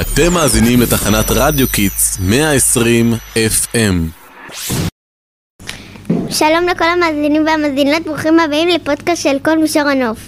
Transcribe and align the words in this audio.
אתם 0.00 0.32
מאזינים 0.32 0.80
לתחנת 0.80 1.30
רדיו 1.30 1.68
קיטס 1.68 2.18
120 2.20 3.14
FM. 3.34 3.76
שלום 6.30 6.66
לכל 6.70 6.84
המאזינים 6.84 7.46
והמאזינות, 7.46 8.02
ברוכים 8.04 8.40
הבאים 8.40 8.68
לפודקאסט 8.68 9.22
של 9.22 9.38
קול 9.44 9.58
מישור 9.58 9.82
הנוף. 9.82 10.18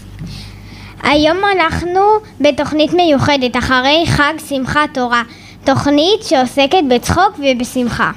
היום 1.02 1.36
אנחנו 1.56 2.00
בתוכנית 2.40 2.92
מיוחדת 2.92 3.56
אחרי 3.56 4.04
חג 4.06 4.34
שמחת 4.48 4.88
תורה, 4.94 5.22
תוכנית 5.64 6.22
שעוסקת 6.22 6.82
בצחוק 6.90 7.38
ובשמחה. 7.38 8.10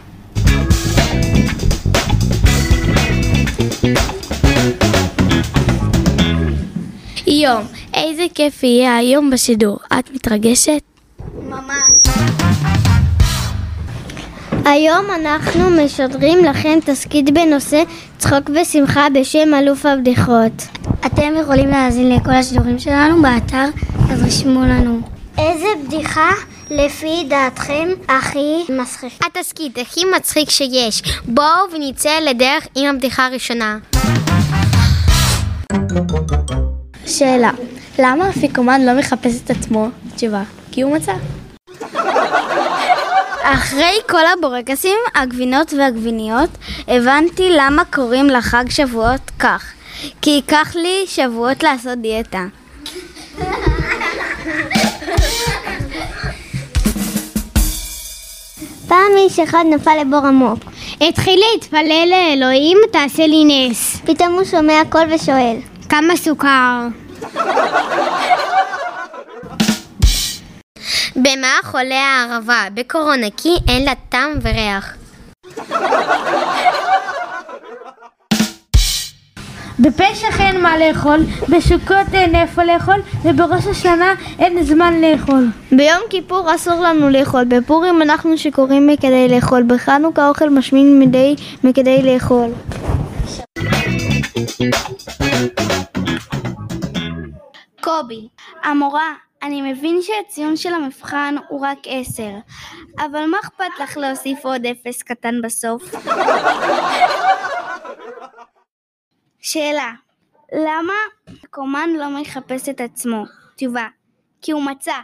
יום, 7.27 7.62
איזה 7.93 8.23
כיף 8.34 8.63
יהיה 8.63 8.98
היום 8.98 9.29
בשידור. 9.29 9.77
את 9.99 10.12
מתרגשת? 10.13 10.92
ממש. 11.53 12.07
היום 14.66 15.05
אנחנו 15.21 15.70
משדרים 15.70 16.43
לכם 16.43 16.79
תסכית 16.85 17.29
בנושא 17.34 17.84
צחוק 18.17 18.49
ושמחה 18.55 19.07
בשם 19.13 19.53
אלוף 19.53 19.85
הבדיחות. 19.85 20.67
אתם 21.05 21.34
יכולים 21.41 21.70
להאזין 21.70 22.09
לכל 22.09 22.31
השידורים 22.31 22.79
שלנו 22.79 23.21
באתר, 23.21 23.66
אז 24.12 24.23
רשמו 24.23 24.62
לנו. 24.62 25.02
איזה 25.38 25.67
בדיחה 25.85 26.29
לפי 26.71 27.26
דעתכם 27.29 27.90
הכי 28.07 28.63
מצחיק? 28.70 29.13
התסכית 29.26 29.77
הכי 29.77 30.01
מצחיק 30.17 30.49
שיש. 30.49 31.01
בואו 31.26 31.71
ונצא 31.73 32.20
לדרך 32.29 32.67
עם 32.76 32.95
הבדיחה 32.95 33.26
הראשונה. 33.26 33.77
שאלה, 37.05 37.51
למה 37.99 38.29
אפיקומן 38.29 38.81
לא 38.85 38.99
מחפש 38.99 39.41
את 39.43 39.49
עצמו? 39.49 39.87
תשובה, 40.15 40.43
כי 40.71 40.81
הוא 40.81 40.96
מצא. 40.96 41.13
אחרי 43.44 43.94
כל 44.10 44.26
הבורקסים, 44.38 44.98
הגבינות 45.16 45.74
והגביניות, 45.74 46.49
הבנתי 46.88 47.49
למה 47.49 47.86
קוראים 47.86 48.27
לחג 48.27 48.70
שבועות 48.70 49.32
כך. 49.40 49.63
כי 50.22 50.30
ייקח 50.30 50.76
לי 50.76 51.04
שבועות 51.08 51.64
לעשות 51.64 51.98
דיאטה. 51.98 52.46
פעם 58.88 59.12
איש 59.18 59.40
אחד 59.40 59.64
נפל 59.70 59.91
לבור 60.02 60.27
עמוק. 60.27 60.60
התחיל 61.02 61.40
להתפלל 61.54 62.10
לאלוהים, 62.10 62.77
תעשה 62.91 63.27
לי 63.27 63.44
נס. 63.46 64.02
פתאום 64.06 64.34
הוא 64.34 64.44
שומע 64.44 64.81
קול 64.90 65.14
ושואל, 65.14 65.56
כמה 65.90 66.16
סוכר? 66.18 67.03
במה 71.24 71.59
חולה 71.63 71.96
הערבה? 71.96 72.68
בקורונה, 72.74 73.28
כי 73.38 73.50
אין 73.68 73.85
לה 73.85 73.94
טעם 74.09 74.31
וריח. 74.41 74.94
בפסח 79.80 80.40
אין 80.41 80.62
מה 80.62 80.78
לאכול, 80.78 81.19
בסוכות 81.50 82.13
אין 82.13 82.35
איפה 82.35 82.63
לאכול, 82.63 83.02
ובראש 83.24 83.68
השנה 83.68 84.13
אין 84.40 84.63
זמן 84.63 85.02
לאכול. 85.02 85.47
ביום 85.72 86.02
כיפור 86.09 86.56
אסור 86.56 86.81
לנו 86.81 87.09
לאכול, 87.09 87.44
בפורים 87.46 88.02
אנחנו 88.02 88.38
שיכורים 88.38 88.88
מכדי 88.88 89.28
לאכול, 89.30 89.63
בחנוכה 89.68 90.30
אוכל 90.30 90.50
משמין 90.50 91.00
מדי 91.00 91.35
מכדי 91.63 92.02
לאכול. 92.03 92.52
קובי, 97.81 98.28
המורה, 98.63 99.13
אני 99.44 99.72
מבין 99.72 100.00
שהציון 100.02 100.58
של 100.58 100.74
המבחן 100.74 101.36
הוא 101.50 101.66
רק 101.66 101.78
עשר, 101.86 102.31
אבל 102.98 103.26
מה 103.26 103.38
אכפת 103.44 103.80
לך 103.84 103.98
להוסיף 103.98 104.46
עוד 104.46 104.66
אפס 104.66 105.04
קטן 105.04 105.36
בסוף? 105.44 105.84
שאלה, 109.40 109.92
למה 110.53 110.94
הקומן 111.44 111.90
לא 112.00 112.22
מחפש 112.22 112.70
את 112.70 112.82
עצמו? 112.82 113.24
תשובה, 113.56 113.88
כי 114.42 114.52
הוא 114.52 114.62
מצא. 114.64 114.96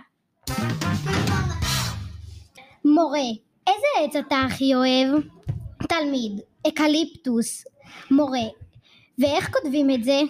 מורה, 2.86 3.30
איזה 3.68 3.88
עץ 4.00 4.16
אתה 4.16 4.42
הכי 4.48 4.76
אוהב? 4.76 5.24
תלמיד, 5.90 6.42
אקליפטוס. 6.68 7.64
מורה, 8.12 8.48
ואיך 9.20 9.50
כותבים 9.54 9.90
את 9.90 10.04
זה? 10.04 10.22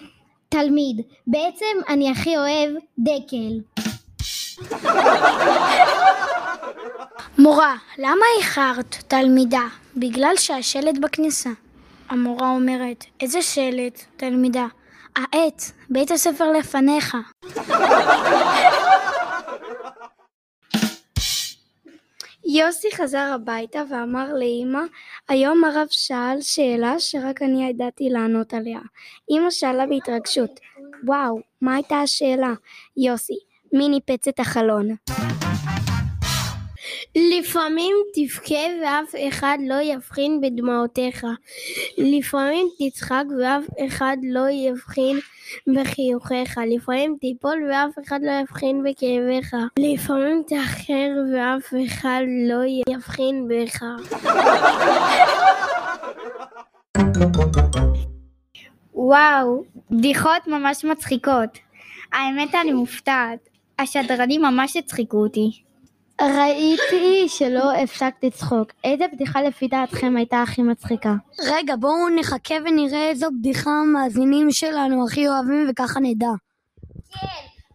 תלמיד, 0.48 1.00
בעצם 1.26 1.76
אני 1.88 2.10
הכי 2.10 2.36
אוהב 2.36 2.70
דקל. 2.98 3.60
מורה, 7.38 7.76
למה 7.98 8.24
איחרת 8.38 8.96
תלמידה? 9.08 9.66
בגלל 9.96 10.32
שהשלט 10.36 10.98
בכניסה. 11.00 11.50
המורה 12.08 12.50
אומרת, 12.50 13.04
איזה 13.20 13.42
שלט? 13.42 14.04
תלמידה, 14.16 14.66
העץ, 15.16 15.72
בית 15.90 16.10
הספר 16.10 16.52
לפניך. 16.52 17.16
יוסי 22.44 22.88
חזר 22.94 23.32
הביתה 23.34 23.82
ואמר 23.90 24.26
לאמא, 24.34 24.86
היום 25.28 25.64
הרב 25.64 25.86
שאל 25.90 26.40
שאלה 26.40 26.94
שרק 26.98 27.42
אני 27.42 27.68
ידעתי 27.68 28.08
לענות 28.10 28.54
עליה. 28.54 28.80
אמא 29.30 29.50
שאלה 29.50 29.86
בהתרגשות, 29.86 30.60
וואו, 31.06 31.40
מה 31.60 31.74
הייתה 31.74 32.00
השאלה? 32.00 32.52
יוסי, 32.96 33.38
מי 33.72 33.88
ניפץ 33.88 34.28
את 34.28 34.40
החלון? 34.40 34.88
לפעמים 37.16 37.96
תבכה 38.14 38.54
ואף 38.82 39.14
אחד 39.28 39.58
לא 39.68 39.74
יבחין 39.80 40.40
בדמעותיך. 40.40 41.26
לפעמים 41.98 42.68
תצחק 42.78 43.24
ואף 43.40 43.64
אחד 43.86 44.16
לא 44.22 44.50
יבחין 44.50 45.18
בחיוכיך. 45.74 46.60
לפעמים 46.76 47.16
תיפול 47.20 47.70
ואף 47.70 47.94
אחד 48.06 48.20
לא 48.22 48.32
יבחין 48.42 48.82
בכאביך. 48.84 49.56
לפעמים 49.78 50.42
תאחר 50.46 51.08
ואף 51.34 51.74
אחד 51.86 52.22
לא 52.48 52.92
יבחין 52.94 53.48
בך. 53.48 53.82
וואו, 58.94 59.64
בדיחות 59.90 60.46
ממש 60.46 60.84
מצחיקות. 60.84 61.58
האמת 62.12 62.54
אני 62.54 62.72
מופתעת. 62.72 63.49
השדרנים 63.80 64.42
ממש 64.42 64.76
הצחיקו 64.76 65.16
אותי. 65.16 65.62
ראיתי 66.22 67.28
שלא 67.28 67.72
הפסקת 67.72 68.24
לצחוק. 68.24 68.72
איזה 68.84 69.04
בדיחה 69.12 69.42
לפי 69.42 69.68
דעתכם 69.68 70.16
הייתה 70.16 70.42
הכי 70.42 70.62
מצחיקה? 70.62 71.14
רגע, 71.40 71.76
בואו 71.76 72.08
נחכה 72.16 72.54
ונראה 72.64 73.08
איזו 73.08 73.26
בדיחה 73.38 73.70
המאזינים 73.70 74.50
שלנו 74.50 75.06
הכי 75.06 75.28
אוהבים 75.28 75.66
וככה 75.70 76.00
נדע. 76.00 76.26
כן, 77.10 77.26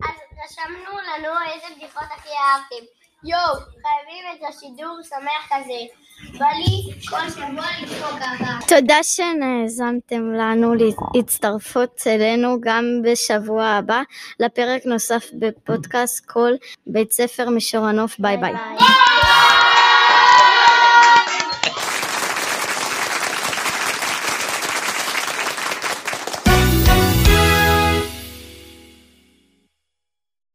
אז 0.03 0.15
רשמנו 0.45 0.97
לנו 0.97 1.33
איזה 1.53 1.75
בדיחות 1.75 2.07
הכי 2.17 2.29
אהבתם. 2.29 3.04
יואו, 3.25 3.53
חייבים 3.55 4.23
את 4.33 4.49
השידור 4.49 4.99
שמח 5.09 5.47
כזה. 5.49 6.05
בא 6.39 6.45
לי 6.45 6.93
כל 7.09 7.29
שבוע 7.29 7.65
לצחוק 7.81 8.19
ככה. 8.19 8.57
תודה 8.67 9.03
שנאזנתם 9.03 10.33
לנו 10.33 10.73
להצטרפות 11.15 12.01
אלינו 12.07 12.57
גם 12.61 12.85
בשבוע 13.03 13.65
הבא 13.65 14.01
לפרק 14.39 14.85
נוסף 14.85 15.29
בפודקאסט 15.39 16.25
כל 16.25 16.51
בית 16.87 17.11
ספר 17.11 17.49
מישור 17.49 17.85
הנוף. 17.85 18.19
ביי 18.19 18.37
ביי. 18.37 18.53